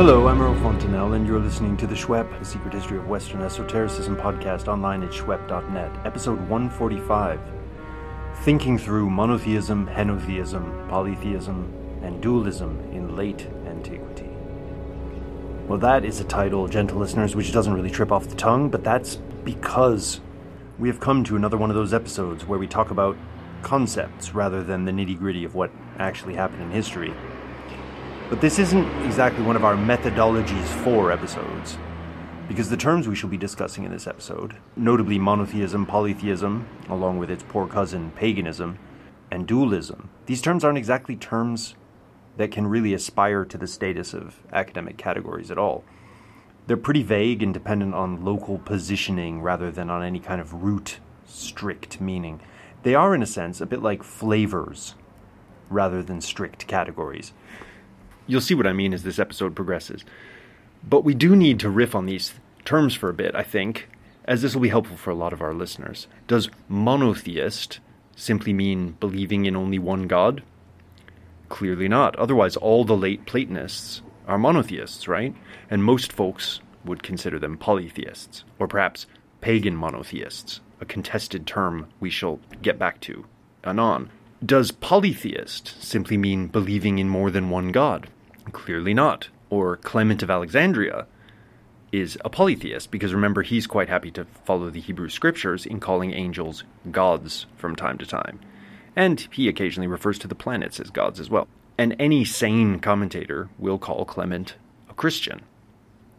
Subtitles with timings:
[0.00, 3.42] Hello, I'm Earl Fontainelle, and you're listening to The Shwep, The secret history of Western
[3.42, 7.38] esotericism podcast online at shwep.net, episode 145
[8.36, 11.70] Thinking Through Monotheism, Henotheism, Polytheism,
[12.02, 14.30] and Dualism in Late Antiquity.
[15.68, 18.82] Well, that is a title, gentle listeners, which doesn't really trip off the tongue, but
[18.82, 20.22] that's because
[20.78, 23.18] we have come to another one of those episodes where we talk about
[23.60, 27.12] concepts rather than the nitty gritty of what actually happened in history.
[28.30, 31.76] But this isn't exactly one of our methodologies for episodes,
[32.46, 37.28] because the terms we shall be discussing in this episode, notably monotheism, polytheism, along with
[37.28, 38.78] its poor cousin paganism,
[39.32, 41.74] and dualism, these terms aren't exactly terms
[42.36, 45.82] that can really aspire to the status of academic categories at all.
[46.68, 51.00] They're pretty vague and dependent on local positioning rather than on any kind of root,
[51.26, 52.40] strict meaning.
[52.84, 54.94] They are, in a sense, a bit like flavors
[55.68, 57.32] rather than strict categories.
[58.30, 60.04] You'll see what I mean as this episode progresses.
[60.88, 62.32] But we do need to riff on these
[62.64, 63.88] terms for a bit, I think,
[64.24, 66.06] as this will be helpful for a lot of our listeners.
[66.28, 67.80] Does monotheist
[68.14, 70.44] simply mean believing in only one God?
[71.48, 72.14] Clearly not.
[72.16, 75.34] Otherwise, all the late Platonists are monotheists, right?
[75.68, 79.06] And most folks would consider them polytheists, or perhaps
[79.40, 83.26] pagan monotheists, a contested term we shall get back to
[83.64, 84.10] anon.
[84.46, 88.08] Does polytheist simply mean believing in more than one God?
[88.52, 89.28] Clearly not.
[89.48, 91.06] Or Clement of Alexandria
[91.92, 96.12] is a polytheist, because remember, he's quite happy to follow the Hebrew scriptures in calling
[96.12, 98.40] angels gods from time to time.
[98.94, 101.48] And he occasionally refers to the planets as gods as well.
[101.76, 104.54] And any sane commentator will call Clement
[104.88, 105.42] a Christian.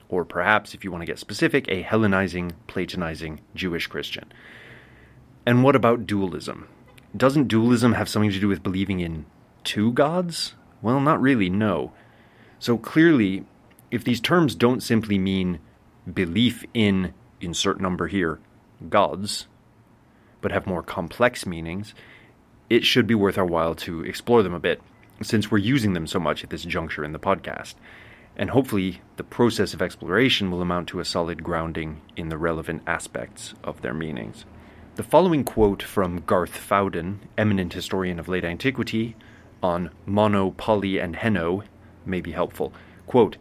[0.09, 4.32] Or perhaps, if you want to get specific, a Hellenizing, Platonizing Jewish Christian.
[5.46, 6.68] And what about dualism?
[7.16, 9.25] Doesn't dualism have something to do with believing in
[9.64, 10.56] two gods?
[10.81, 11.94] Well, not really, no.
[12.61, 13.44] So clearly,
[13.89, 15.57] if these terms don't simply mean
[16.13, 17.11] belief in,
[17.41, 18.39] insert number here,
[18.88, 19.47] gods,
[20.41, 21.95] but have more complex meanings,
[22.69, 24.79] it should be worth our while to explore them a bit,
[25.23, 27.73] since we're using them so much at this juncture in the podcast.
[28.35, 32.83] And hopefully, the process of exploration will amount to a solid grounding in the relevant
[32.85, 34.45] aspects of their meanings.
[34.97, 39.16] The following quote from Garth Fowden, eminent historian of late antiquity,
[39.63, 41.63] on mono, poly, and heno
[42.06, 42.73] may be helpful.
[43.07, 43.38] Quote,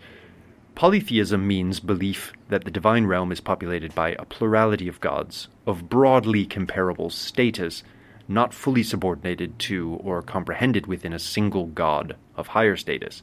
[0.75, 5.91] Polytheism means belief that the divine realm is populated by a plurality of gods, of
[5.91, 7.83] broadly comparable status,
[8.27, 13.23] not fully subordinated to or comprehended within a single god of higher status.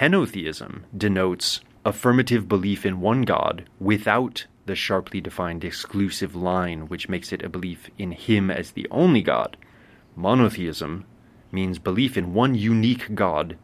[0.00, 7.32] Henotheism denotes affirmative belief in one god without the sharply defined exclusive line which makes
[7.32, 9.56] it a belief in him as the only god.
[10.16, 11.04] Monotheism
[11.52, 13.56] means belief in one unique god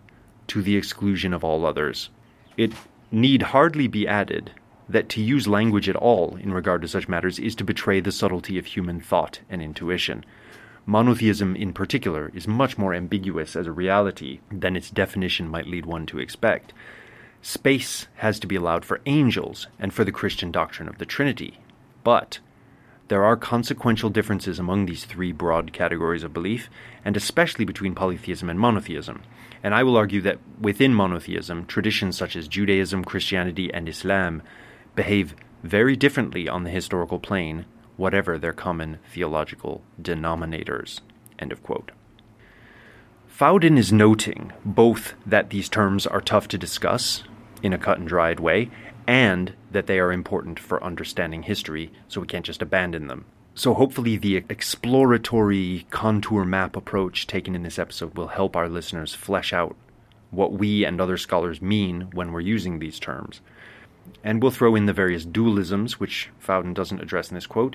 [0.50, 2.11] to the exclusion of all others.
[2.56, 2.72] It
[3.12, 4.50] need hardly be added
[4.88, 8.11] that to use language at all in regard to such matters is to betray the
[8.11, 10.25] subtlety of human thought and intuition.
[10.87, 15.87] Monotheism, in particular, is much more ambiguous as a reality than its definition might lead
[15.87, 16.72] one to expect.
[17.43, 21.60] Space has to be allowed for angels and for the Christian doctrine of the Trinity.
[22.03, 22.41] But
[23.10, 26.71] there are consequential differences among these three broad categories of belief,
[27.04, 29.21] and especially between polytheism and monotheism.
[29.65, 34.43] And I will argue that within monotheism, traditions such as Judaism, Christianity, and Islam
[34.94, 35.34] behave
[35.65, 37.65] very differently on the historical plane,
[37.97, 41.00] whatever their common theological denominators.
[41.37, 41.91] End of quote.
[43.27, 47.25] Fowden is noting both that these terms are tough to discuss
[47.60, 48.71] in a cut and dried way,
[49.10, 53.25] and that they are important for understanding history, so we can't just abandon them.
[53.56, 59.12] So, hopefully, the exploratory contour map approach taken in this episode will help our listeners
[59.12, 59.75] flesh out
[60.31, 63.41] what we and other scholars mean when we're using these terms.
[64.22, 67.74] And we'll throw in the various dualisms, which Fowden doesn't address in this quote,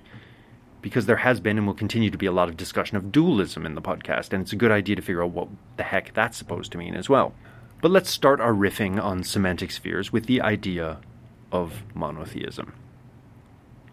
[0.81, 3.65] because there has been and will continue to be a lot of discussion of dualism
[3.65, 6.37] in the podcast, and it's a good idea to figure out what the heck that's
[6.37, 7.33] supposed to mean as well.
[7.81, 10.99] But let's start our riffing on semantic spheres with the idea
[11.51, 12.73] of monotheism.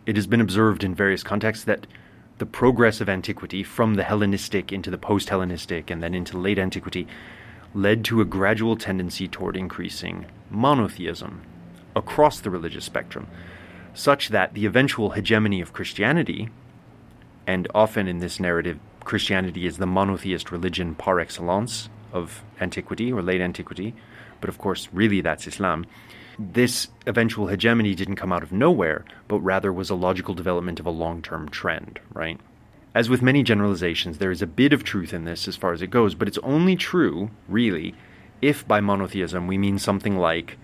[0.05, 1.87] It has been observed in various contexts that
[2.39, 6.59] the progress of antiquity from the Hellenistic into the post Hellenistic and then into late
[6.59, 7.07] antiquity
[7.75, 11.43] led to a gradual tendency toward increasing monotheism
[11.95, 13.29] across the religious spectrum,
[13.95, 16.49] such that the eventual hegemony of Christianity,
[17.47, 23.23] and often in this narrative, Christianity is the monotheist religion par excellence of antiquity or
[23.23, 23.95] late antiquity,
[24.41, 25.87] but of course, really that's Islam
[26.39, 30.87] this eventual hegemony didn't come out of nowhere, but rather was a logical development of
[30.87, 32.39] a long term trend, right?
[32.95, 35.81] As with many generalizations, there is a bit of truth in this as far as
[35.81, 37.95] it goes, but it's only true, really,
[38.43, 40.59] if by monotheism we mean something like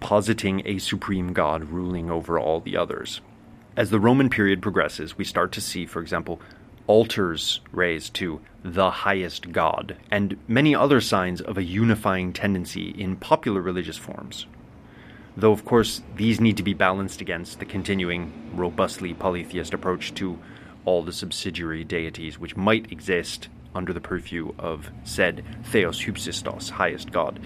[0.00, 3.20] positing a supreme god ruling over all the others.
[3.76, 6.40] As the Roman period progresses, we start to see, for example,
[6.86, 13.16] altars raised to the highest god, and many other signs of a unifying tendency in
[13.16, 14.46] popular religious forms.
[15.38, 20.36] Though, of course, these need to be balanced against the continuing, robustly polytheist approach to
[20.84, 27.12] all the subsidiary deities which might exist under the purview of said Theos Hypsistos, highest
[27.12, 27.38] god.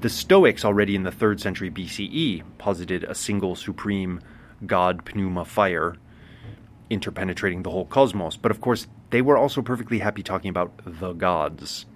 [0.00, 4.20] The Stoics, already in the 3rd century BCE, posited a single supreme
[4.66, 5.94] god pneuma fire
[6.90, 11.12] interpenetrating the whole cosmos, but of course, they were also perfectly happy talking about the
[11.12, 11.86] gods.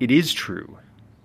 [0.00, 0.78] It is true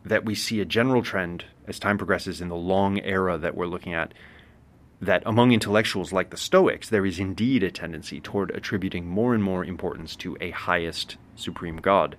[0.04, 3.68] that we see a general trend as time progresses in the long era that we're
[3.68, 4.14] looking at
[5.02, 9.44] that among intellectuals like the Stoics, there is indeed a tendency toward attributing more and
[9.44, 12.18] more importance to a highest supreme God,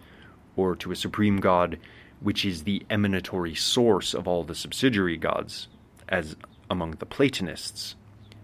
[0.56, 1.79] or to a supreme God
[2.20, 5.69] which is the emanatory source of all the subsidiary gods,
[6.08, 6.37] as
[6.70, 7.96] among the Platonists,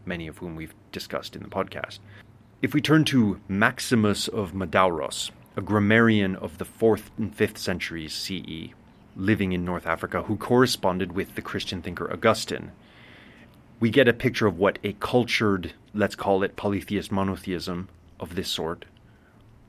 [0.04, 1.98] many of whom we've discussed in the podcast.
[2.62, 8.14] If we turn to Maximus of Madauros, a grammarian of the 4th and 5th centuries
[8.14, 8.72] CE,
[9.16, 12.72] living in North Africa, who corresponded with the Christian thinker Augustine,
[13.80, 17.88] we get a picture of what a cultured, let's call it polytheist monotheism
[18.20, 18.84] of this sort,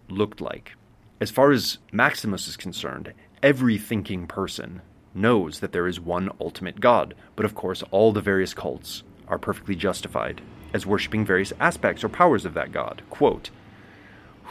[0.09, 0.73] looked like.
[1.19, 4.81] As far as Maximus is concerned, every thinking person
[5.13, 9.39] knows that there is one ultimate God, but of course, all the various cults are
[9.39, 10.41] perfectly justified
[10.73, 13.01] as worshipping various aspects or powers of that God.
[13.09, 13.49] Quote,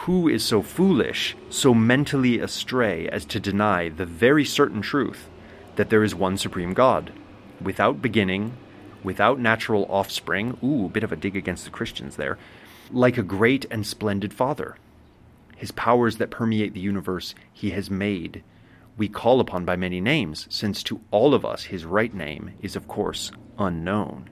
[0.04, 5.28] Who is so foolish, so mentally astray as to deny the very certain truth
[5.76, 7.12] that there is one supreme God,
[7.60, 8.56] without beginning,
[9.02, 10.58] without natural offspring?
[10.62, 12.38] Ooh, a bit of a dig against the Christians there.
[12.92, 14.76] Like a great and splendid Father.
[15.56, 18.42] His powers that permeate the universe he has made
[18.96, 22.76] we call upon by many names, since to all of us his right name is,
[22.76, 24.30] of course, unknown.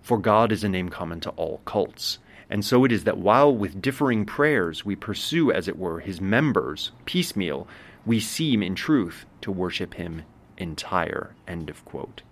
[0.00, 2.18] For God is a name common to all cults.
[2.50, 6.20] And so it is that while with differing prayers we pursue, as it were, his
[6.20, 7.68] members piecemeal,
[8.06, 10.22] we seem in truth to worship him
[10.56, 11.34] entire.
[11.46, 12.22] End of quote.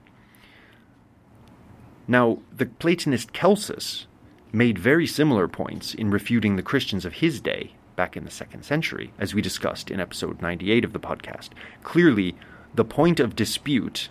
[2.09, 4.07] Now, the Platonist Celsus
[4.53, 8.65] made very similar points in refuting the Christians of his day back in the second
[8.65, 11.51] century, as we discussed in episode 98 of the podcast.
[11.83, 12.37] Clearly,
[12.75, 14.09] the point of dispute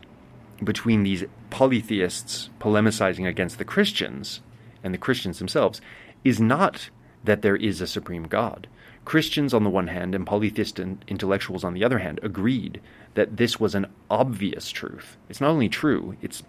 [0.64, 4.42] between these polytheists polemicizing against the Christians
[4.86, 5.82] and the Christians themselves
[6.24, 6.90] is not
[7.26, 8.68] that there is a supreme God.
[9.04, 12.80] Christians on the one hand and polytheist intellectuals on the other hand agreed
[13.16, 15.18] that this was an obvious truth.
[15.28, 16.44] It's not only true, it's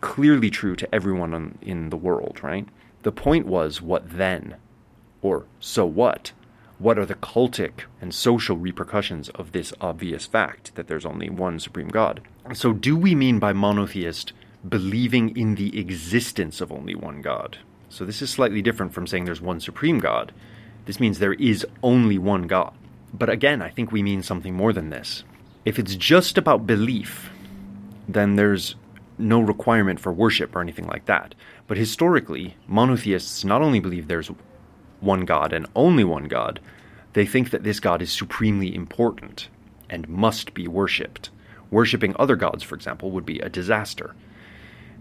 [0.00, 2.66] clearly true to everyone on, in the world, right?
[3.02, 4.56] The point was what then?
[5.22, 6.32] Or so what?
[6.82, 11.60] what are the cultic and social repercussions of this obvious fact that there's only one
[11.60, 12.20] supreme God?
[12.54, 14.32] So, do we mean by monotheist
[14.68, 17.58] believing in the existence of only one God?
[17.92, 20.32] So, this is slightly different from saying there's one supreme God.
[20.86, 22.72] This means there is only one God.
[23.12, 25.24] But again, I think we mean something more than this.
[25.66, 27.28] If it's just about belief,
[28.08, 28.76] then there's
[29.18, 31.34] no requirement for worship or anything like that.
[31.66, 34.30] But historically, monotheists not only believe there's
[35.00, 36.60] one God and only one God,
[37.12, 39.50] they think that this God is supremely important
[39.90, 41.28] and must be worshipped.
[41.70, 44.14] Worshipping other gods, for example, would be a disaster.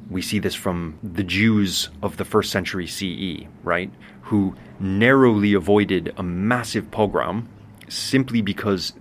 [0.10, 3.92] We see this from the Jews of the first century CE, right?
[4.24, 7.48] Who narrowly avoided a massive pogrom
[7.88, 8.94] simply because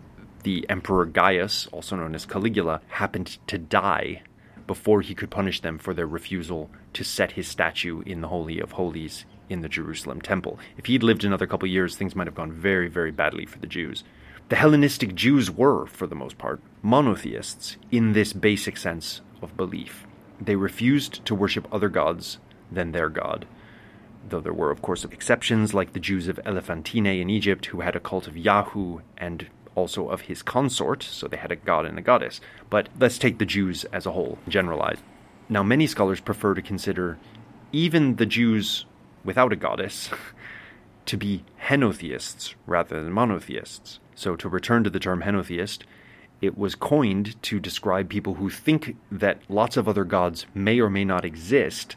[0.42, 4.22] the Emperor Gaius, also known as Caligula, happened to die
[4.66, 8.60] before he could punish them for their refusal to set his statue in the Holy
[8.60, 10.58] of Holies in the Jerusalem temple.
[10.78, 13.66] If he'd lived another couple years, things might have gone very, very badly for the
[13.66, 14.04] Jews.
[14.48, 20.06] The Hellenistic Jews were, for the most part, monotheists in this basic sense of belief.
[20.40, 22.38] They refused to worship other gods
[22.72, 23.46] than their God,
[24.28, 27.94] though there were, of course, exceptions like the Jews of Elephantine in Egypt who had
[27.94, 31.98] a cult of Yahu and also of his consort, so they had a god and
[31.98, 32.40] a goddess.
[32.68, 35.02] But let's take the Jews as a whole, generalized.
[35.48, 37.18] Now, many scholars prefer to consider
[37.72, 38.86] even the Jews
[39.24, 40.10] without a goddess
[41.06, 43.98] to be henotheists rather than monotheists.
[44.14, 45.80] So, to return to the term henotheist,
[46.40, 50.88] it was coined to describe people who think that lots of other gods may or
[50.88, 51.96] may not exist,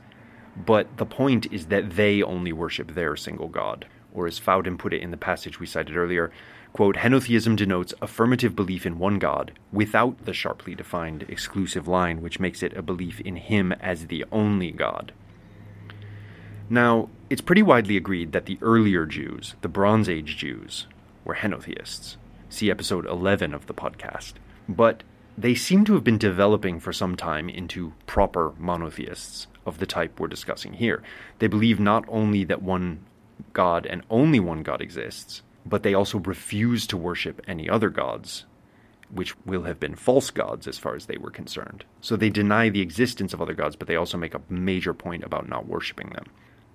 [0.56, 3.86] but the point is that they only worship their single god.
[4.14, 6.32] Or as Fowden put it in the passage we cited earlier,
[6.74, 12.40] quote, henotheism denotes affirmative belief in one god without the sharply defined exclusive line which
[12.40, 15.14] makes it a belief in him as the only god.
[16.70, 20.88] Now, it's pretty widely agreed that the earlier Jews, the Bronze Age Jews,
[21.24, 22.18] were henotheists.
[22.54, 24.34] See episode 11 of the podcast.
[24.70, 25.02] But
[25.36, 30.20] they seem to have been developing for some time into proper monotheists of the type
[30.20, 31.02] we're discussing here.
[31.40, 33.06] They believe not only that one
[33.54, 38.46] God and only one God exists, but they also refuse to worship any other gods,
[39.10, 41.86] which will have been false gods as far as they were concerned.
[42.02, 45.24] So they deny the existence of other gods, but they also make a major point
[45.24, 46.26] about not worshiping them.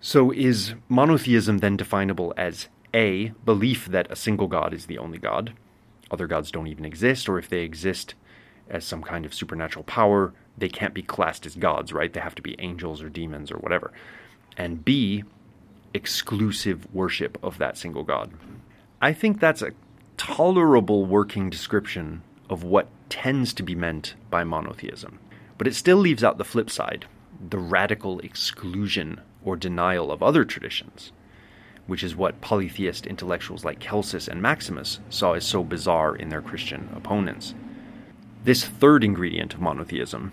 [0.01, 5.19] So is monotheism then definable as A, belief that a single God is the only
[5.19, 5.55] God?
[6.11, 8.15] Other gods don't even exist, or if they exist
[8.69, 12.13] as some kind of supernatural power, they can't be classed as gods, right?
[12.13, 13.93] They have to be angels or demons or whatever.
[14.57, 15.25] And B,
[15.95, 18.33] exclusive worship of that single God.
[19.01, 19.73] I think that's a
[20.17, 25.19] tolerable working description of what tends to be meant by monotheism.
[25.57, 27.07] But it still leaves out the flip side
[27.51, 31.13] the radical exclusion or denial of other traditions,
[31.89, 36.41] which is what polytheist intellectuals like Celsus and Maximus saw as so bizarre in their
[36.41, 37.57] Christian opponents.
[38.45, 40.33] This third ingredient of monotheism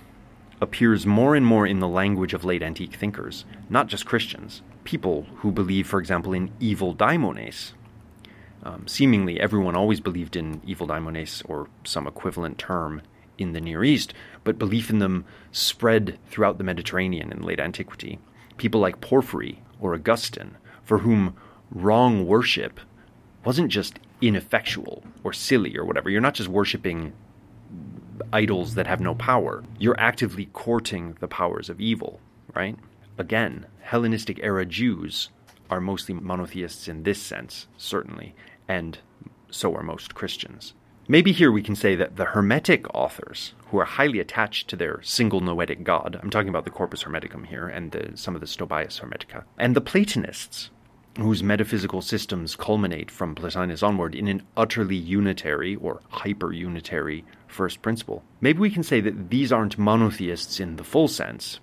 [0.61, 5.25] appears more and more in the language of late antique thinkers, not just Christians, people
[5.37, 7.73] who believe, for example, in evil daimones,
[8.65, 13.03] um, seemingly, everyone always believed in evil daimones or some equivalent term
[13.37, 18.17] in the Near East, but belief in them spread throughout the Mediterranean in late antiquity.
[18.57, 21.35] People like Porphyry or Augustine, for whom
[21.71, 22.79] wrong worship
[23.43, 26.09] wasn't just ineffectual or silly or whatever.
[26.09, 27.13] You're not just worshiping
[28.31, 32.19] idols that have no power, you're actively courting the powers of evil,
[32.55, 32.77] right?
[33.17, 35.29] Again, Hellenistic era Jews
[35.69, 38.35] are mostly monotheists in this sense, certainly,
[38.67, 38.99] and
[39.49, 40.73] so are most Christians.
[41.07, 45.01] Maybe here we can say that the Hermetic authors, who are highly attached to their
[45.03, 48.47] single noetic god, I'm talking about the Corpus Hermeticum here and the, some of the
[48.47, 50.71] Stobaeus Hermetica, and the Platonists,
[51.17, 57.81] whose metaphysical systems culminate from Plotinus onward in an utterly unitary or hyper unitary first
[57.81, 58.23] principle.
[58.41, 61.59] Maybe we can say that these aren't monotheists in the full sense,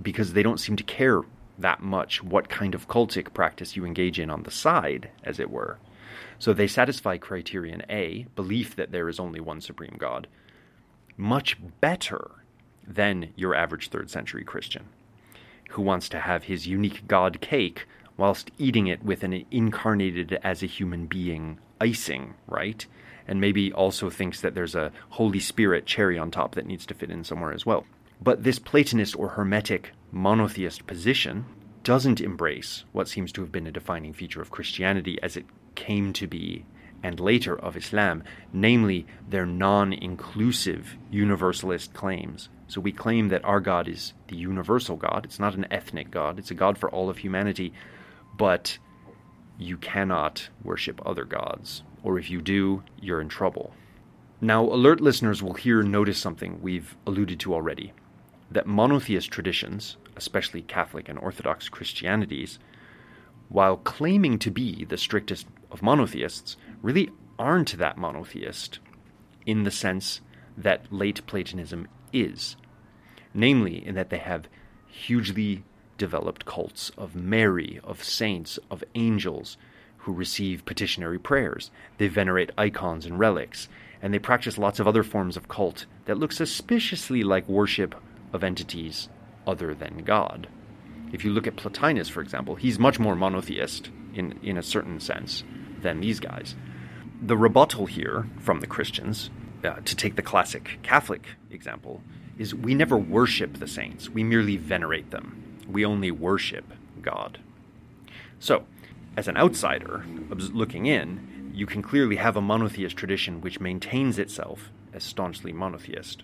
[0.00, 1.20] because they don't seem to care
[1.58, 5.50] that much what kind of cultic practice you engage in on the side, as it
[5.50, 5.78] were.
[6.38, 10.26] So they satisfy criterion A, belief that there is only one supreme God,
[11.16, 12.30] much better
[12.86, 14.86] than your average third century Christian,
[15.70, 17.86] who wants to have his unique God cake
[18.22, 22.86] whilst eating it with an incarnated as a human being icing, right?
[23.26, 26.94] And maybe also thinks that there's a Holy Spirit cherry on top that needs to
[26.94, 27.84] fit in somewhere as well.
[28.20, 31.46] But this Platonist or Hermetic monotheist position
[31.82, 36.12] doesn't embrace what seems to have been a defining feature of Christianity as it came
[36.12, 36.64] to be
[37.02, 42.50] and later of Islam, namely their non inclusive universalist claims.
[42.68, 45.24] So we claim that our God is the universal God.
[45.24, 47.72] It's not an ethnic God, it's a God for all of humanity,
[48.36, 48.78] but
[49.58, 53.72] you cannot worship other gods, or if you do, you're in trouble.
[54.40, 57.92] Now, alert listeners will here notice something we've alluded to already
[58.50, 62.58] that monotheist traditions, especially Catholic and Orthodox Christianities,
[63.48, 68.78] while claiming to be the strictest of monotheists, really aren't that monotheist
[69.46, 70.20] in the sense
[70.56, 72.56] that late Platonism is.
[73.32, 74.48] Namely, in that they have
[74.86, 75.64] hugely
[75.98, 79.56] developed cults of Mary, of saints, of angels
[79.98, 81.70] who receive petitionary prayers.
[81.98, 83.68] They venerate icons and relics,
[84.00, 87.94] and they practice lots of other forms of cult that look suspiciously like worship
[88.32, 89.08] of entities
[89.46, 90.48] other than God.
[91.12, 94.98] If you look at Plotinus, for example, he's much more monotheist in, in a certain
[94.98, 95.44] sense
[95.80, 96.54] than these guys.
[97.20, 99.30] The rebuttal here from the Christians,
[99.62, 102.02] uh, to take the classic Catholic example,
[102.38, 105.41] is we never worship the saints, we merely venerate them.
[105.68, 106.64] We only worship
[107.00, 107.38] God.
[108.38, 108.64] So,
[109.16, 114.70] as an outsider looking in, you can clearly have a monotheist tradition which maintains itself
[114.92, 116.22] as staunchly monotheist,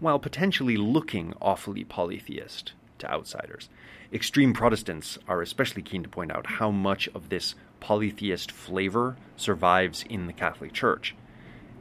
[0.00, 3.68] while potentially looking awfully polytheist to outsiders.
[4.12, 10.04] Extreme Protestants are especially keen to point out how much of this polytheist flavor survives
[10.08, 11.14] in the Catholic Church,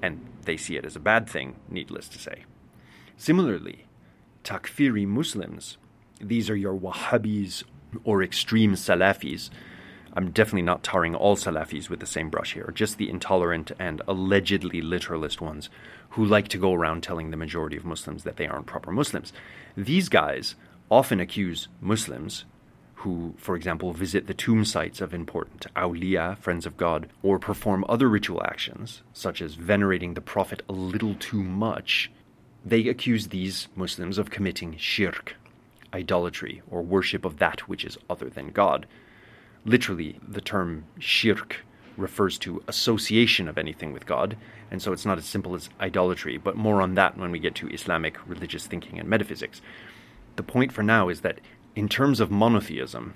[0.01, 2.43] and they see it as a bad thing, needless to say.
[3.15, 3.85] Similarly,
[4.43, 5.77] Takfiri Muslims,
[6.19, 7.63] these are your Wahhabis
[8.03, 9.49] or extreme Salafis.
[10.13, 14.01] I'm definitely not tarring all Salafis with the same brush here, just the intolerant and
[14.07, 15.69] allegedly literalist ones
[16.11, 19.31] who like to go around telling the majority of Muslims that they aren't proper Muslims.
[19.75, 20.55] These guys
[20.89, 22.45] often accuse Muslims
[23.01, 27.85] who, for example, visit the tomb sites of important awliya, friends of God, or perform
[27.87, 32.11] other ritual actions, such as venerating the Prophet a little too much,
[32.65, 35.35] they accuse these Muslims of committing shirk,
[35.97, 38.85] idolatry, or worship of that which is other than God.
[39.65, 41.65] Literally, the term shirk
[41.97, 44.37] refers to association of anything with God,
[44.69, 47.55] and so it's not as simple as idolatry, but more on that when we get
[47.55, 49.61] to Islamic religious thinking and metaphysics.
[50.35, 51.41] The point for now is that
[51.75, 53.15] in terms of monotheism,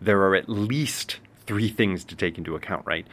[0.00, 3.06] there are at least three things to take into account, right?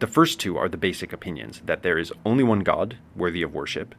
[0.00, 3.54] The first two are the basic opinions that there is only one God worthy of
[3.54, 3.94] worship,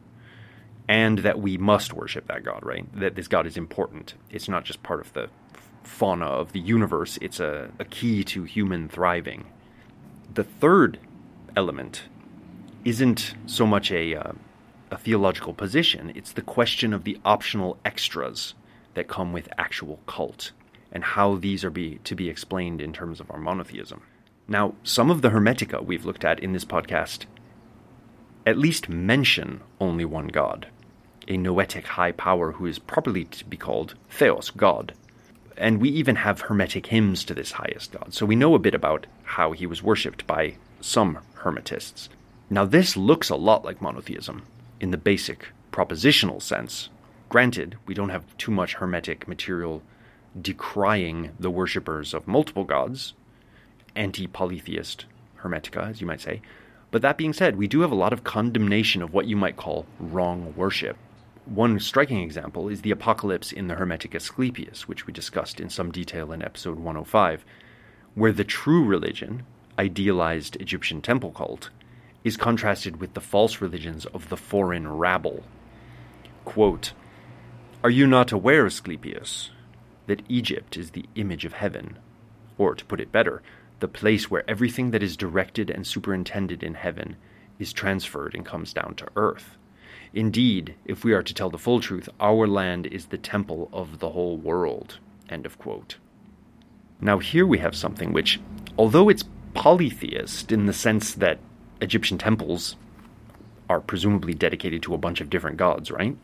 [0.88, 2.86] and that we must worship that God, right?
[2.98, 4.14] That this God is important.
[4.30, 5.28] It's not just part of the
[5.82, 9.46] fauna of the universe, it's a, a key to human thriving.
[10.32, 10.98] The third
[11.56, 12.04] element
[12.84, 14.32] isn't so much a, uh,
[14.90, 18.54] a theological position, it's the question of the optional extras
[18.94, 20.52] that come with actual cult
[20.92, 24.02] and how these are be, to be explained in terms of our monotheism.
[24.46, 27.26] Now, some of the Hermetica we've looked at in this podcast
[28.46, 30.68] at least mention only one God,
[31.28, 34.94] a noetic high power who is properly to be called Theos, God.
[35.56, 38.74] And we even have Hermetic hymns to this highest God, so we know a bit
[38.74, 42.08] about how he was worshipped by some Hermetists.
[42.50, 44.42] Now, this looks a lot like monotheism
[44.80, 46.90] in the basic propositional sense.
[47.28, 49.82] Granted, we don't have too much Hermetic material
[50.40, 53.14] decrying the worshippers of multiple gods,
[53.94, 55.06] anti polytheist
[55.42, 56.42] Hermetica, as you might say.
[56.94, 59.56] But that being said, we do have a lot of condemnation of what you might
[59.56, 60.96] call wrong worship.
[61.44, 65.90] One striking example is the apocalypse in the Hermetic Asclepius, which we discussed in some
[65.90, 67.44] detail in episode 105,
[68.14, 69.42] where the true religion,
[69.76, 71.70] idealized Egyptian temple cult,
[72.22, 75.42] is contrasted with the false religions of the foreign rabble.
[76.44, 76.92] Quote,
[77.82, 79.50] Are you not aware, Asclepius,
[80.06, 81.98] that Egypt is the image of heaven?
[82.56, 83.42] Or, to put it better,
[83.84, 87.16] the place where everything that is directed and superintended in heaven
[87.58, 89.58] is transferred and comes down to earth.
[90.14, 93.98] Indeed, if we are to tell the full truth, our land is the temple of
[93.98, 94.96] the whole world.
[95.28, 95.96] End of quote.
[96.98, 98.40] Now, here we have something which,
[98.78, 101.38] although it's polytheist in the sense that
[101.82, 102.76] Egyptian temples
[103.68, 106.16] are presumably dedicated to a bunch of different gods, right?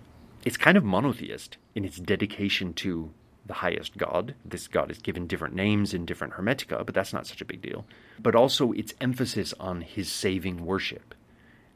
[0.47, 3.13] It's kind of monotheist in its dedication to
[3.51, 4.37] the highest God.
[4.45, 7.61] This God is given different names in different Hermetica, but that's not such a big
[7.61, 7.85] deal.
[8.21, 11.17] But also its emphasis on his saving worship.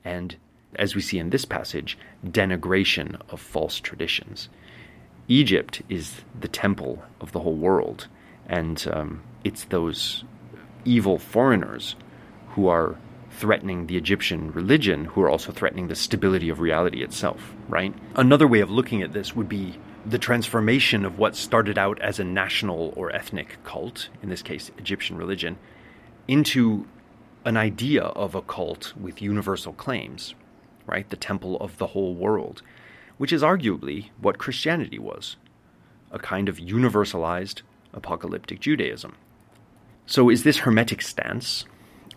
[0.05, 0.37] And,
[0.77, 4.49] as we see in this passage, denigration of false traditions.
[5.27, 8.07] Egypt is the temple of the whole world,
[8.47, 10.23] and um, it's those
[10.85, 11.97] evil foreigners
[12.51, 12.97] who are
[13.33, 17.93] threatening the Egyptian religion who are also threatening the stability of reality itself, right?
[18.15, 22.19] Another way of looking at this would be the transformation of what started out as
[22.19, 25.57] a national or ethnic cult, in this case, Egyptian religion,
[26.29, 26.87] into
[27.45, 30.35] an idea of a cult with universal claims,
[30.87, 31.09] right?
[31.09, 32.62] The temple of the whole world,
[33.19, 35.37] which is arguably what Christianity was
[36.11, 37.62] a kind of universalized
[37.93, 39.17] apocalyptic Judaism.
[40.07, 41.64] So, is this Hermetic stance,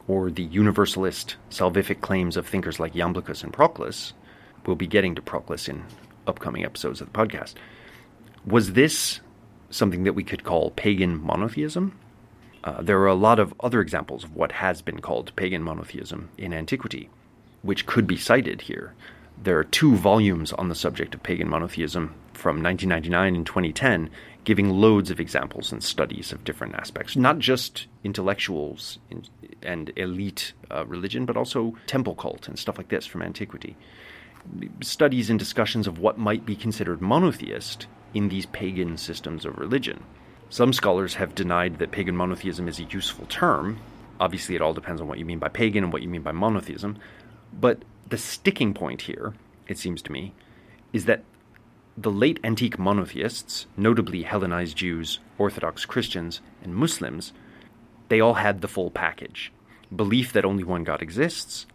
[0.07, 4.13] or the universalist salvific claims of thinkers like Iamblichus and Proclus?
[4.65, 5.83] We'll be getting to Proclus in
[6.27, 7.55] upcoming episodes of the podcast.
[8.45, 9.19] Was this
[9.69, 11.97] something that we could call pagan monotheism?
[12.63, 16.29] Uh, there are a lot of other examples of what has been called pagan monotheism
[16.37, 17.09] in antiquity,
[17.61, 18.93] which could be cited here.
[19.41, 24.09] There are two volumes on the subject of pagan monotheism from 1999 and 2010,
[24.43, 28.97] giving loads of examples and studies of different aspects, not just intellectuals
[29.61, 33.75] and elite uh, religion, but also temple cult and stuff like this from antiquity.
[34.81, 40.03] Studies and discussions of what might be considered monotheist in these pagan systems of religion.
[40.49, 43.79] Some scholars have denied that pagan monotheism is a useful term.
[44.19, 46.31] Obviously, it all depends on what you mean by pagan and what you mean by
[46.31, 46.97] monotheism.
[47.53, 49.33] But the sticking point here,
[49.67, 50.33] it seems to me,
[50.93, 51.23] is that
[51.97, 57.33] the late antique monotheists, notably Hellenized Jews, Orthodox Christians, and Muslims,
[58.07, 59.51] they all had the full package
[59.95, 61.65] belief that only one God exists,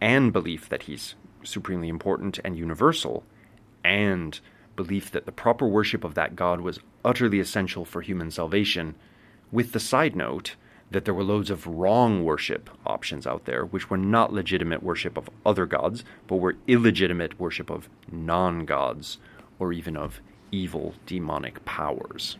[0.00, 1.14] and belief that he's
[1.46, 3.24] supremely important and universal,
[3.84, 4.40] and
[4.74, 8.94] belief that the proper worship of that God was utterly essential for human salvation,
[9.50, 10.56] with the side note
[10.90, 15.16] that there were loads of wrong worship options out there, which were not legitimate worship
[15.16, 19.18] of other gods, but were illegitimate worship of non gods,
[19.58, 20.20] or even of
[20.52, 22.36] evil demonic powers.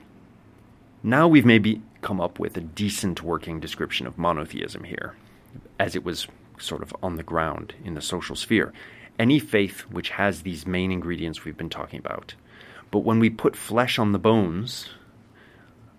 [1.03, 5.17] Now we've maybe come up with a decent working description of monotheism here,
[5.79, 8.73] as it was sort of on the ground in the social sphere
[9.19, 12.35] any faith which has these main ingredients we've been talking about.
[12.91, 14.89] But when we put flesh on the bones,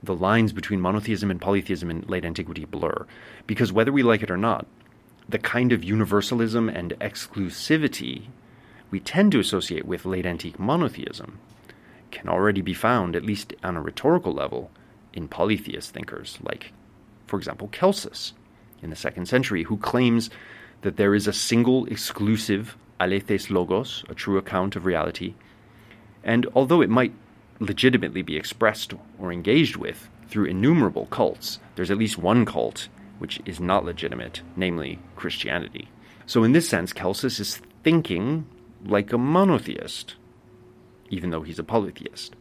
[0.03, 3.05] the lines between monotheism and polytheism in late antiquity blur.
[3.45, 4.65] Because whether we like it or not,
[5.27, 8.27] the kind of universalism and exclusivity
[8.89, 11.39] we tend to associate with late antique monotheism
[12.09, 14.71] can already be found, at least on a rhetorical level,
[15.11, 16.71] in polytheist thinkers like,
[17.25, 18.33] for example, Celsus,
[18.87, 20.29] in the second century who claims
[20.81, 25.35] that there is a single exclusive alethes logos, a true account of reality,
[26.23, 27.11] and although it might
[27.59, 32.87] legitimately be expressed or engaged with through innumerable cults, there's at least one cult
[33.19, 35.89] which is not legitimate, namely Christianity.
[36.25, 38.45] So, in this sense, Celsus is thinking
[38.85, 40.15] like a monotheist,
[41.09, 42.35] even though he's a polytheist.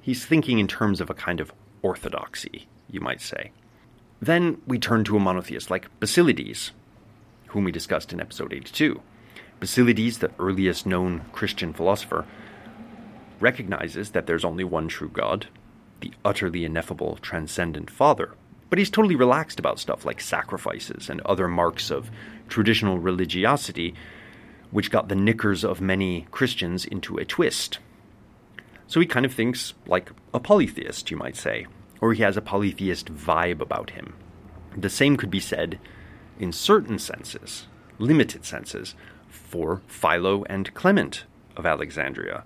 [0.00, 3.50] He's thinking in terms of a kind of orthodoxy, you might say.
[4.22, 6.70] Then we turn to a monotheist like Basilides,
[7.48, 9.02] whom we discussed in episode 82.
[9.58, 12.24] Basilides, the earliest known Christian philosopher,
[13.40, 15.48] recognizes that there's only one true God,
[16.00, 18.30] the utterly ineffable, transcendent Father.
[18.70, 22.08] But he's totally relaxed about stuff like sacrifices and other marks of
[22.48, 23.92] traditional religiosity,
[24.70, 27.80] which got the knickers of many Christians into a twist.
[28.86, 31.66] So he kind of thinks like a polytheist, you might say,
[32.02, 34.12] or he has a polytheist vibe about him.
[34.76, 35.78] The same could be said,
[36.38, 38.94] in certain senses, limited senses,
[39.28, 41.24] for Philo and Clement
[41.56, 42.42] of Alexandria.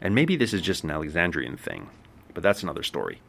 [0.00, 1.88] And maybe this is just an Alexandrian thing,
[2.34, 3.20] but that's another story.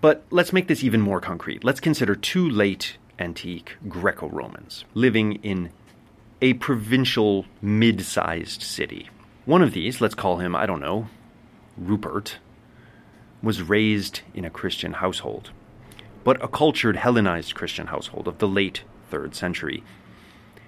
[0.00, 1.62] But let's make this even more concrete.
[1.62, 5.70] Let's consider two late antique Greco Romans living in
[6.40, 9.10] a provincial mid sized city.
[9.44, 11.08] One of these, let's call him, I don't know,
[11.76, 12.38] Rupert,
[13.42, 15.50] was raised in a Christian household,
[16.24, 19.82] but a cultured Hellenized Christian household of the late 3rd century.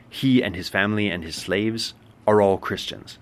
[0.09, 1.95] He and his family and his slaves
[2.27, 3.19] are all Christians,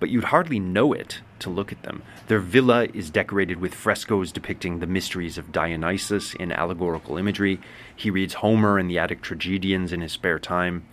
[0.00, 2.02] but you'd hardly know it to look at them.
[2.26, 7.60] Their villa is decorated with frescoes depicting the mysteries of Dionysus in allegorical imagery.
[7.94, 10.86] He reads Homer and the Attic tragedians in his spare time.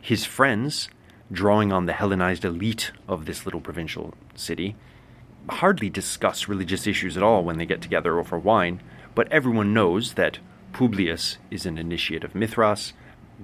[0.00, 0.88] His friends,
[1.30, 4.76] drawing on the Hellenized elite of this little provincial city,
[5.48, 8.80] hardly discuss religious issues at all when they get together over wine,
[9.14, 10.38] but everyone knows that
[10.72, 12.92] Publius is an initiate of Mithras,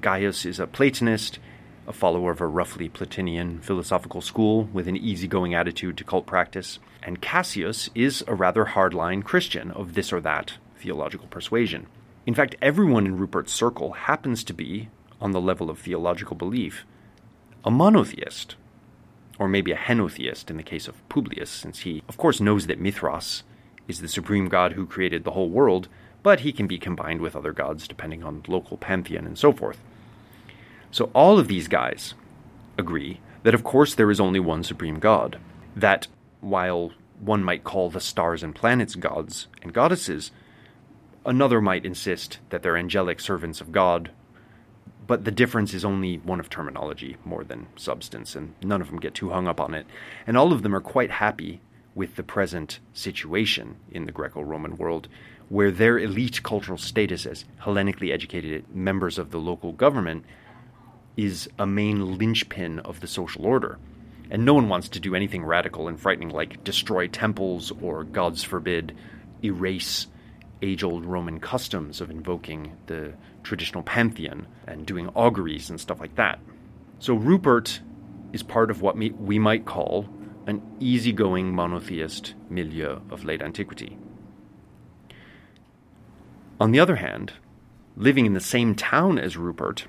[0.00, 1.38] Gaius is a Platonist,
[1.86, 6.78] a follower of a roughly Platonian philosophical school with an easygoing attitude to cult practice,
[7.02, 11.86] and Cassius is a rather hardline Christian of this or that theological persuasion.
[12.26, 14.88] In fact, everyone in Rupert's circle happens to be,
[15.20, 16.84] on the level of theological belief,
[17.64, 18.56] a monotheist,
[19.42, 22.78] or maybe a henotheist in the case of Publius, since he, of course, knows that
[22.78, 23.42] Mithras
[23.88, 25.88] is the supreme god who created the whole world,
[26.22, 29.80] but he can be combined with other gods depending on local pantheon and so forth.
[30.92, 32.14] So all of these guys
[32.78, 35.40] agree that, of course, there is only one supreme God.
[35.74, 36.06] That
[36.40, 40.30] while one might call the stars and planets gods and goddesses,
[41.26, 44.12] another might insist that they're angelic servants of God.
[45.12, 48.98] But the difference is only one of terminology more than substance, and none of them
[48.98, 49.84] get too hung up on it.
[50.26, 51.60] And all of them are quite happy
[51.94, 55.08] with the present situation in the Greco Roman world,
[55.50, 60.24] where their elite cultural status as Hellenically educated members of the local government
[61.14, 63.78] is a main linchpin of the social order.
[64.30, 68.42] And no one wants to do anything radical and frightening like destroy temples or, gods
[68.42, 68.96] forbid,
[69.44, 70.06] erase
[70.62, 76.14] age old Roman customs of invoking the traditional pantheon and doing auguries and stuff like
[76.16, 76.38] that.
[76.98, 77.80] So Rupert
[78.32, 80.08] is part of what we might call
[80.46, 83.98] an easygoing monotheist milieu of late antiquity.
[86.60, 87.34] On the other hand,
[87.96, 89.86] living in the same town as Rupert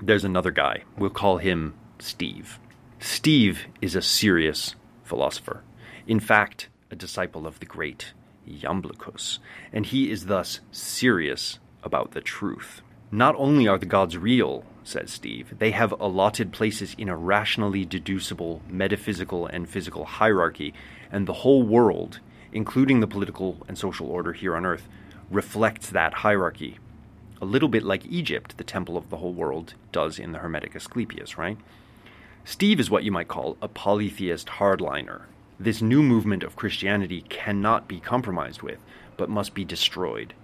[0.00, 0.84] there's another guy.
[0.96, 2.58] We'll call him Steve.
[3.00, 5.62] Steve is a serious philosopher.
[6.06, 8.12] In fact, a disciple of the great
[8.48, 9.38] Iamblichus,
[9.72, 12.82] and he is thus serious about the truth.
[13.10, 17.84] Not only are the gods real, says Steve, they have allotted places in a rationally
[17.84, 20.74] deducible metaphysical and physical hierarchy,
[21.10, 22.20] and the whole world,
[22.52, 24.88] including the political and social order here on earth,
[25.30, 26.78] reflects that hierarchy
[27.40, 30.74] a little bit like Egypt, the temple of the whole world, does in the Hermetic
[30.74, 31.56] Asclepius, right?
[32.44, 35.22] Steve is what you might call a polytheist hardliner.
[35.60, 38.78] This new movement of Christianity cannot be compromised with,
[39.16, 40.34] but must be destroyed,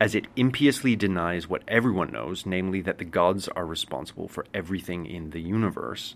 [0.00, 5.04] as it impiously denies what everyone knows, namely that the gods are responsible for everything
[5.04, 6.14] in the universe,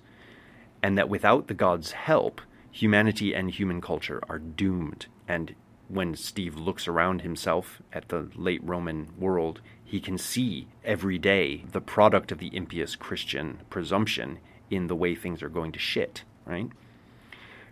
[0.83, 5.07] and that without the gods' help, humanity and human culture are doomed.
[5.29, 5.55] And
[5.89, 11.65] when Steve looks around himself at the late Roman world, he can see every day
[11.71, 14.39] the product of the impious Christian presumption
[14.71, 16.71] in the way things are going to shit, right?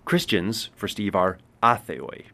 [0.04, 2.26] Christians, for Steve, are atheoi.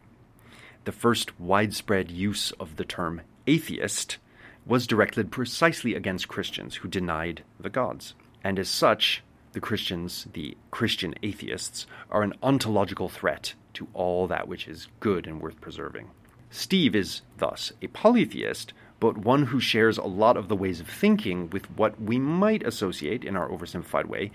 [0.84, 4.18] The first widespread use of the term atheist
[4.66, 8.14] was directed precisely against Christians who denied the gods.
[8.44, 14.46] And as such, the Christians, the Christian atheists, are an ontological threat to all that
[14.46, 16.10] which is good and worth preserving.
[16.50, 20.88] Steve is thus a polytheist, but one who shares a lot of the ways of
[20.88, 24.30] thinking with what we might associate, in our oversimplified way,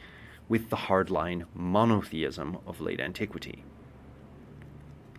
[0.49, 3.63] with the hardline monotheism of late antiquity.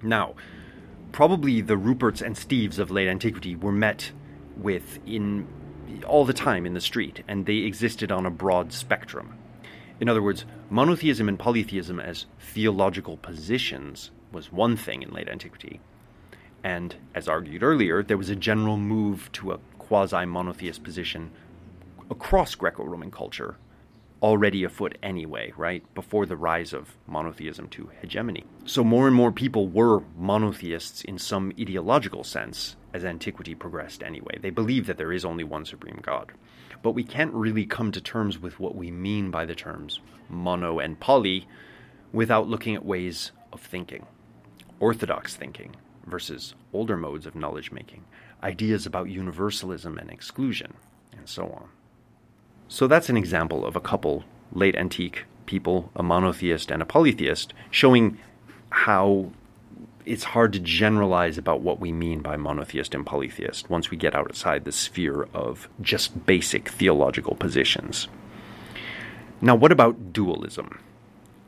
[0.03, 0.35] Now,
[1.13, 4.13] probably the Ruperts and Steves of late antiquity were met
[4.57, 5.47] with in
[6.07, 9.37] all the time in the street, and they existed on a broad spectrum.
[10.01, 15.81] In other words, monotheism and polytheism as theological positions was one thing in late antiquity.
[16.63, 21.31] And as argued earlier, there was a general move to a quasi monotheist position
[22.11, 23.57] across Greco Roman culture
[24.25, 25.85] already afoot anyway, right?
[25.95, 28.47] Before the rise of monotheism to hegemony.
[28.65, 34.39] So more and more people were monotheists in some ideological sense as antiquity progressed anyway.
[34.41, 36.33] They believe that there is only one supreme God.
[36.83, 40.79] But we can't really come to terms with what we mean by the terms mono
[40.79, 41.47] and poly
[42.11, 44.07] without looking at ways of thinking.
[44.81, 48.05] Orthodox thinking versus older modes of knowledge making,
[48.43, 50.73] ideas about universalism and exclusion,
[51.15, 51.69] and so on.
[52.69, 57.53] So that's an example of a couple late antique people, a monotheist and a polytheist,
[57.71, 58.19] showing
[58.71, 59.31] how
[60.07, 64.15] it's hard to generalize about what we mean by monotheist and polytheist once we get
[64.15, 68.09] outside the sphere of just basic theological positions.
[69.41, 70.79] Now, what about dualism?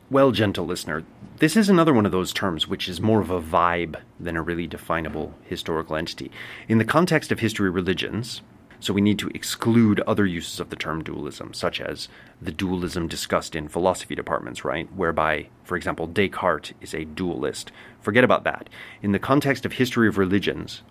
[0.09, 1.03] Well, gentle listener,
[1.39, 4.41] this is another one of those terms which is more of a vibe than a
[4.41, 6.31] really definable historical entity.
[6.67, 8.41] In the context of history religions,
[8.79, 12.07] so we need to exclude other uses of the term dualism, such as
[12.41, 14.91] the dualism discussed in philosophy departments, right?
[14.93, 17.71] Whereby, for example, Descartes is a dualist.
[18.01, 18.69] Forget about that.
[19.01, 20.83] In the context of history of religions,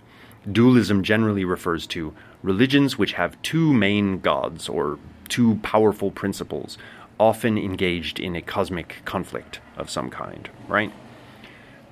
[0.50, 6.78] dualism generally refers to religions which have two main gods or two powerful principles,
[7.18, 10.92] often engaged in a cosmic conflict of some kind, right?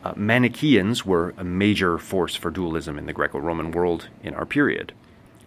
[0.04, 4.44] Uh, Manichaeans were a major force for dualism in the Greco Roman world in our
[4.44, 4.92] period.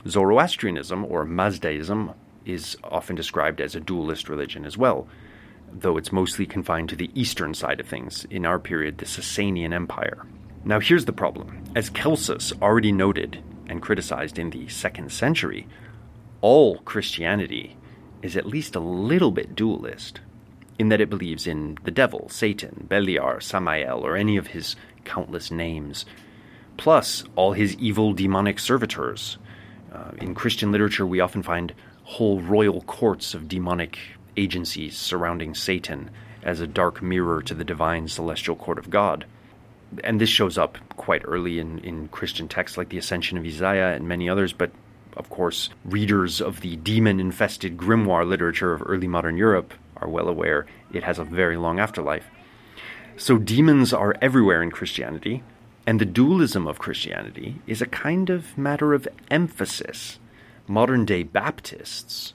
[0.08, 2.14] Zoroastrianism, or Mazdaism,
[2.46, 5.08] is often described as a dualist religion as well,
[5.72, 9.74] though it's mostly confined to the eastern side of things, in our period, the Sasanian
[9.74, 10.26] Empire.
[10.64, 11.64] Now, here's the problem.
[11.76, 15.68] As Celsus already noted and criticized in the second century,
[16.42, 17.76] all Christianity
[18.22, 20.22] is at least a little bit dualist,
[20.80, 25.52] in that it believes in the devil, Satan, Beliar, Samael, or any of his countless
[25.52, 26.06] names,
[26.78, 29.38] plus all his evil demonic servitors,
[29.94, 31.74] uh, in Christian literature, we often find
[32.04, 33.98] whole royal courts of demonic
[34.36, 36.10] agencies surrounding Satan
[36.44, 39.26] as a dark mirror to the divine celestial court of God.
[40.04, 43.96] And this shows up quite early in, in Christian texts like the Ascension of Isaiah
[43.96, 44.72] and many others, but
[45.16, 50.28] of course, readers of the demon infested grimoire literature of early modern Europe are well
[50.28, 52.26] aware it has a very long afterlife.
[53.18, 55.44] So demons are everywhere in Christianity,
[55.88, 60.20] and the dualism of Christianity is a kind of matter of emphasis.
[60.68, 62.34] Modern day Baptists,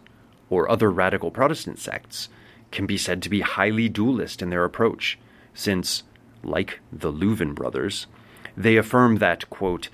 [0.48, 2.30] or other radical Protestant sects,
[2.70, 5.18] can be said to be highly dualist in their approach,
[5.52, 6.02] since,
[6.42, 8.06] like the Louvin brothers,
[8.56, 9.90] they affirm that, quote,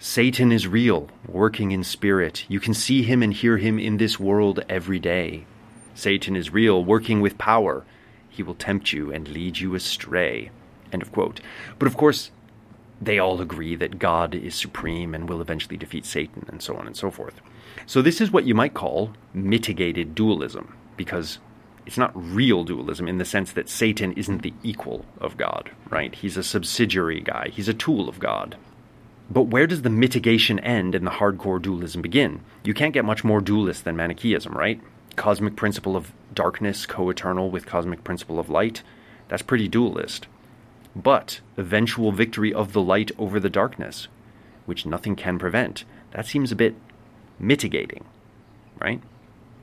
[0.00, 2.46] Satan is real, working in spirit.
[2.48, 5.46] You can see him and hear him in this world every day.
[5.94, 7.84] Satan is real, working with power.
[8.28, 10.50] He will tempt you and lead you astray.
[10.92, 11.40] End of quote.
[11.78, 12.30] But of course,
[13.00, 16.86] they all agree that God is supreme and will eventually defeat Satan, and so on
[16.86, 17.40] and so forth.
[17.86, 21.38] So, this is what you might call mitigated dualism, because
[21.86, 26.14] it's not real dualism in the sense that Satan isn't the equal of God, right?
[26.14, 28.56] He's a subsidiary guy, he's a tool of God.
[29.30, 32.40] But where does the mitigation end and the hardcore dualism begin?
[32.64, 34.80] You can't get much more dualist than Manichaeism, right?
[35.16, 38.82] Cosmic principle of darkness co eternal with cosmic principle of light.
[39.28, 40.26] That's pretty dualist
[40.94, 44.08] but eventual victory of the light over the darkness,
[44.66, 45.84] which nothing can prevent.
[46.12, 46.74] That seems a bit
[47.38, 48.04] mitigating,
[48.80, 49.02] right?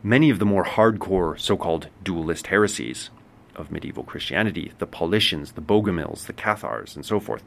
[0.04, 3.10] Many of the more hardcore so called dualist heresies
[3.56, 7.44] of medieval Christianity, the Paulicians, the Bogomils, the Cathars, and so forth,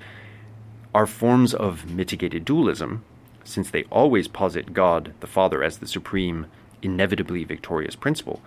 [0.94, 3.04] are forms of mitigated dualism,
[3.44, 6.46] since they always posit God the Father as the supreme,
[6.82, 8.42] inevitably victorious principle.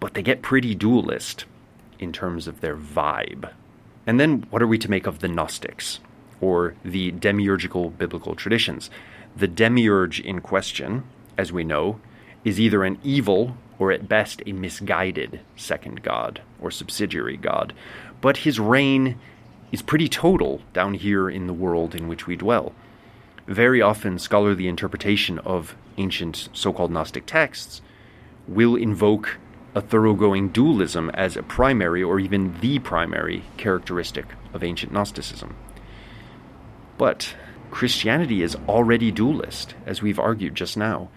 [0.00, 1.44] But they get pretty dualist
[1.98, 3.50] in terms of their vibe,
[4.08, 6.00] and then what are we to make of the Gnostics,
[6.40, 8.88] or the demiurgical biblical traditions?
[9.36, 11.04] The demiurge in question,
[11.36, 12.00] as we know,
[12.42, 17.74] is either an evil or at best a misguided second god or subsidiary god,
[18.22, 19.18] but his reign
[19.72, 22.72] is pretty total down here in the world in which we dwell.
[23.46, 27.82] Very often, scholarly interpretation of ancient so called Gnostic texts
[28.46, 29.36] will invoke
[29.74, 35.54] a thoroughgoing dualism as a primary or even the primary characteristic of ancient Gnosticism.
[36.96, 37.34] But
[37.70, 41.10] Christianity is already dualist, as we've argued just now.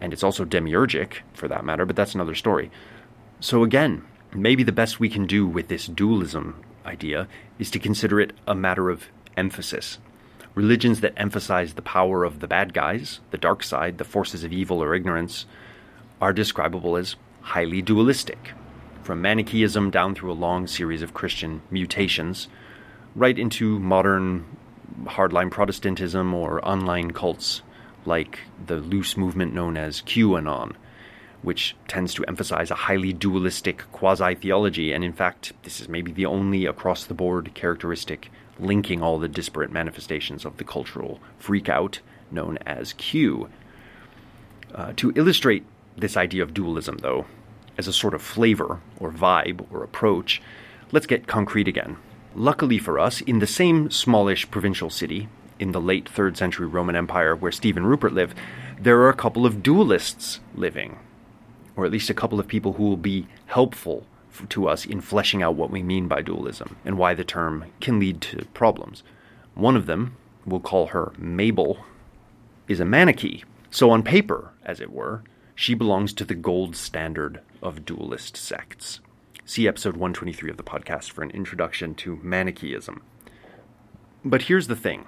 [0.00, 2.70] And it's also demiurgic, for that matter, but that's another story.
[3.40, 7.28] So again, maybe the best we can do with this dualism idea
[7.58, 9.04] is to consider it a matter of
[9.36, 9.98] emphasis.
[10.54, 14.52] Religions that emphasize the power of the bad guys, the dark side, the forces of
[14.52, 15.46] evil or ignorance,
[16.20, 18.52] are describable as highly dualistic.
[19.02, 22.48] From Manichaeism down through a long series of Christian mutations,
[23.14, 24.44] right into modern
[25.04, 27.62] hardline Protestantism or online cults
[28.04, 30.74] like the loose movement known as QAnon,
[31.42, 36.12] which tends to emphasize a highly dualistic quasi theology, and in fact, this is maybe
[36.12, 41.98] the only across the board characteristic linking all the disparate manifestations of the cultural freakout
[42.30, 43.48] known as Q.
[44.74, 45.64] Uh, to illustrate
[45.96, 47.26] this idea of dualism, though,
[47.78, 50.42] as a sort of flavor or vibe or approach,
[50.90, 51.96] let's get concrete again.
[52.34, 55.28] Luckily for us, in the same smallish provincial city
[55.58, 58.36] in the late 3rd century Roman Empire where Stephen Rupert lived,
[58.80, 60.98] there are a couple of dualists living,
[61.76, 64.06] or at least a couple of people who will be helpful
[64.48, 68.00] to us in fleshing out what we mean by dualism and why the term can
[68.00, 69.02] lead to problems.
[69.54, 71.84] One of them, we'll call her Mabel,
[72.66, 73.44] is a Manichee.
[73.70, 75.22] So, on paper, as it were,
[75.54, 79.00] she belongs to the gold standard of dualist sects.
[79.44, 83.02] See episode 123 of the podcast for an introduction to Manichaeism.
[84.24, 85.06] But here's the thing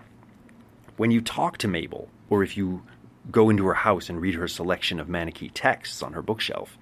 [0.97, 2.83] when you talk to Mabel, or if you
[3.31, 6.77] go into her house and read her selection of Manichee texts on her bookshelf,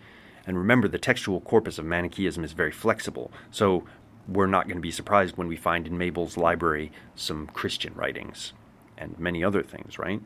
[0.47, 3.85] and remember the textual corpus of Manichaeism is very flexible, so
[4.29, 8.53] we're not going to be surprised when we find in Mabel's library some Christian writings
[8.99, 10.21] and many other things, right?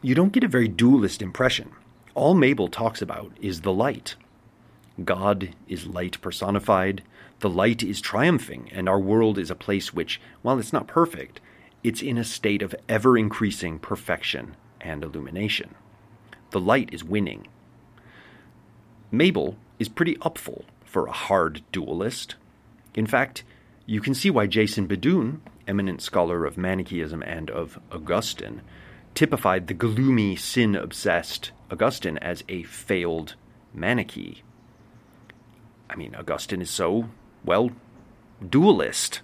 [0.00, 1.72] You don't get a very dualist impression.
[2.14, 4.16] All Mabel talks about is the light,
[5.02, 7.02] God is light personified.
[7.40, 11.40] The light is triumphing, and our world is a place which, while it's not perfect,
[11.82, 15.74] it's in a state of ever increasing perfection and illumination.
[16.50, 17.48] The light is winning.
[19.10, 22.36] Mabel is pretty upful for a hard dualist.
[22.94, 23.42] In fact,
[23.86, 28.60] you can see why Jason BeDuhn, eminent scholar of Manichaeism and of Augustine,
[29.14, 33.34] typified the gloomy, sin obsessed Augustine as a failed
[33.74, 34.42] Manichee.
[35.88, 37.08] I mean, Augustine is so,
[37.44, 37.70] well,
[38.46, 39.22] dualist.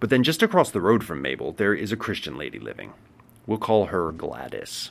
[0.00, 2.92] But then just across the road from Mabel, there is a Christian lady living.
[3.46, 4.90] We'll call her Gladys.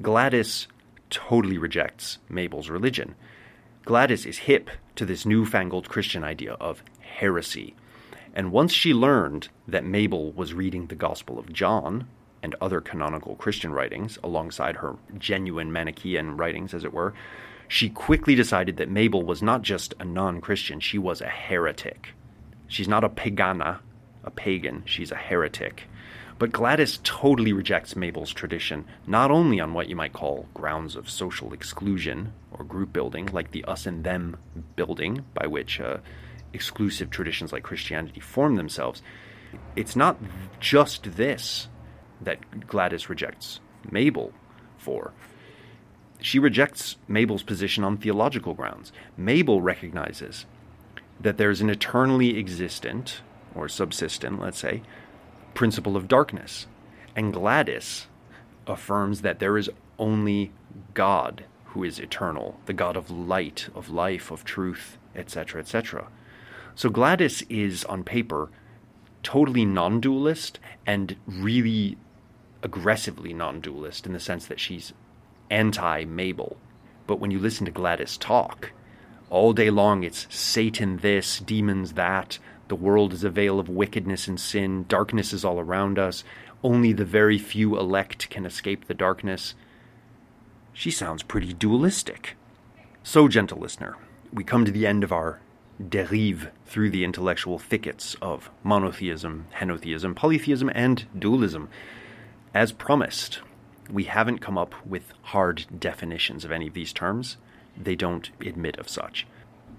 [0.00, 0.68] Gladys
[1.08, 3.14] totally rejects Mabel's religion.
[3.86, 7.74] Gladys is hip to this newfangled Christian idea of heresy.
[8.34, 12.06] And once she learned that Mabel was reading the Gospel of John
[12.42, 17.14] and other canonical Christian writings alongside her genuine Manichaean writings, as it were,
[17.66, 22.14] she quickly decided that Mabel was not just a non Christian, she was a heretic.
[22.66, 23.80] She's not a pagana,
[24.24, 25.84] a pagan, she's a heretic.
[26.38, 31.10] But Gladys totally rejects Mabel's tradition, not only on what you might call grounds of
[31.10, 34.36] social exclusion or group building, like the us and them
[34.76, 35.98] building, by which uh,
[36.52, 39.02] exclusive traditions like Christianity form themselves.
[39.74, 40.16] It's not
[40.60, 41.68] just this
[42.20, 44.32] that Gladys rejects Mabel
[44.76, 45.12] for.
[46.20, 48.92] She rejects Mabel's position on theological grounds.
[49.16, 50.46] Mabel recognizes
[51.20, 53.22] that there's an eternally existent,
[53.54, 54.82] or subsistent, let's say,
[55.54, 56.66] principle of darkness.
[57.16, 58.06] And Gladys
[58.66, 60.52] affirms that there is only
[60.94, 66.08] God who is eternal, the God of light, of life, of truth, etc., etc.
[66.74, 68.50] So Gladys is, on paper,
[69.22, 71.98] totally non dualist and really
[72.62, 74.92] aggressively non dualist in the sense that she's
[75.50, 76.56] anti Mabel.
[77.06, 78.72] But when you listen to Gladys talk,
[79.30, 84.28] all day long it's Satan this, demons that, the world is a vale of wickedness
[84.28, 86.22] and sin, darkness is all around us,
[86.62, 89.54] only the very few elect can escape the darkness.
[90.72, 92.36] She sounds pretty dualistic.
[93.02, 93.96] So, gentle listener,
[94.32, 95.40] we come to the end of our
[95.86, 101.68] derive through the intellectual thickets of monotheism, henotheism, polytheism, and dualism.
[102.54, 103.40] As promised,
[103.90, 107.36] we haven't come up with hard definitions of any of these terms.
[107.76, 109.26] They don't admit of such.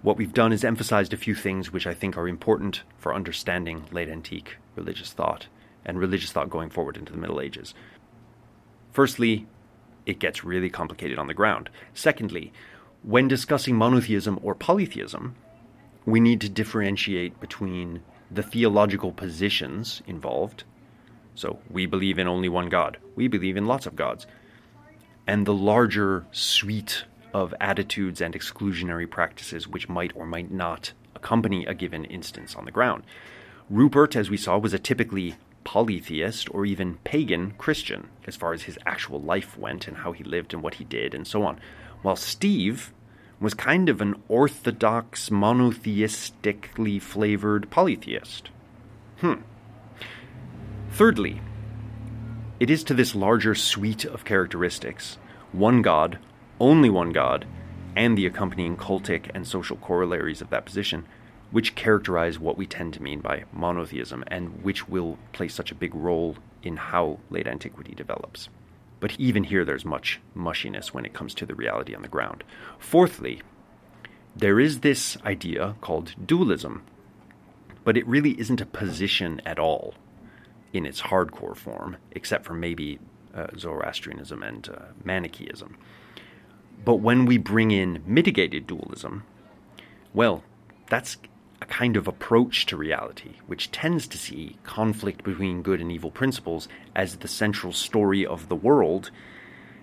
[0.01, 3.85] What we've done is emphasized a few things which I think are important for understanding
[3.91, 5.47] late antique religious thought
[5.83, 7.73] and religious thought going forward into the Middle Ages.
[8.91, 9.47] Firstly,
[10.05, 11.69] it gets really complicated on the ground.
[11.93, 12.53] Secondly,
[13.03, 15.35] when discussing monotheism or polytheism,
[16.05, 18.01] we need to differentiate between
[18.31, 20.63] the theological positions involved
[21.39, 22.97] so we believe in only one God.
[23.15, 24.27] We believe in lots of gods.
[25.25, 31.65] And the larger suite of attitudes and exclusionary practices which might or might not accompany
[31.65, 33.03] a given instance on the ground.
[33.69, 38.63] Rupert, as we saw, was a typically polytheist or even pagan Christian, as far as
[38.63, 41.57] his actual life went and how he lived and what he did and so on.
[42.01, 42.91] While Steve
[43.39, 48.49] was kind of an orthodox, monotheistically flavored polytheist.
[49.21, 49.35] Hmm.
[50.99, 51.39] Thirdly,
[52.59, 55.17] it is to this larger suite of characteristics
[55.53, 56.19] one God,
[56.59, 57.47] only one God,
[57.95, 61.05] and the accompanying cultic and social corollaries of that position
[61.51, 65.75] which characterize what we tend to mean by monotheism and which will play such a
[65.75, 68.49] big role in how late antiquity develops.
[68.99, 72.43] But even here, there's much mushiness when it comes to the reality on the ground.
[72.77, 73.41] Fourthly,
[74.35, 76.83] there is this idea called dualism,
[77.85, 79.93] but it really isn't a position at all
[80.73, 82.99] in its hardcore form, except for maybe
[83.33, 85.77] uh, Zoroastrianism and uh, Manichaeism.
[86.85, 89.23] But when we bring in mitigated dualism,
[90.13, 90.43] well,
[90.89, 91.17] that's
[91.61, 96.11] a kind of approach to reality, which tends to see conflict between good and evil
[96.11, 99.11] principles as the central story of the world.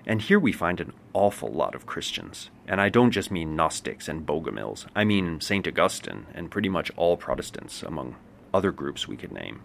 [0.07, 2.51] And here we find an awful lot of Christians.
[2.67, 5.67] And I don't just mean Gnostics and Bogomils, I mean St.
[5.67, 8.17] Augustine and pretty much all Protestants, among
[8.55, 9.61] other groups we could name.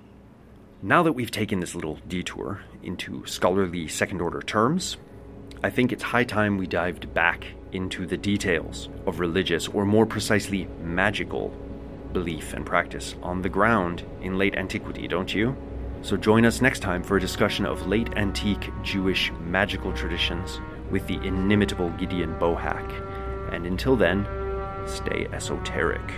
[0.83, 4.97] Now that we've taken this little detour into scholarly second order terms,
[5.61, 10.07] I think it's high time we dived back into the details of religious, or more
[10.07, 11.49] precisely, magical
[12.13, 15.55] belief and practice on the ground in late antiquity, don't you?
[16.01, 20.59] So join us next time for a discussion of late antique Jewish magical traditions
[20.89, 23.53] with the inimitable Gideon Bohak.
[23.53, 24.25] And until then,
[24.87, 26.11] stay esoteric.